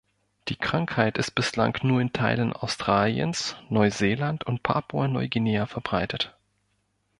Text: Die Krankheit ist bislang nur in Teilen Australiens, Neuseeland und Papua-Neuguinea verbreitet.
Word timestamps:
Die 0.47 0.55
Krankheit 0.55 1.19
ist 1.19 1.35
bislang 1.35 1.77
nur 1.83 2.01
in 2.01 2.11
Teilen 2.11 2.53
Australiens, 2.53 3.55
Neuseeland 3.69 4.43
und 4.45 4.63
Papua-Neuguinea 4.63 5.67
verbreitet. 5.67 6.35